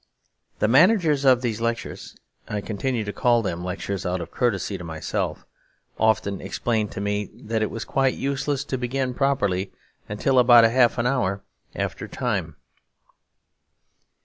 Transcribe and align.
The 0.57 0.67
managers 0.67 1.25
of 1.25 1.43
these 1.43 1.61
lectures 1.61 2.17
(I 2.47 2.59
continue 2.59 3.03
to 3.03 3.13
call 3.13 3.43
them 3.43 3.63
lectures 3.63 4.03
out 4.03 4.19
of 4.19 4.31
courtesy 4.31 4.75
to 4.79 4.83
myself) 4.83 5.45
often 5.99 6.41
explained 6.41 6.91
to 6.93 6.99
me 6.99 7.29
that 7.35 7.61
it 7.61 7.69
was 7.69 7.85
quite 7.85 8.15
useless 8.15 8.63
to 8.63 8.79
begin 8.79 9.13
properly 9.13 9.71
until 10.09 10.39
about 10.39 10.63
half 10.63 10.97
an 10.97 11.05
hour 11.05 11.43
after 11.75 12.07
time. 12.07 12.55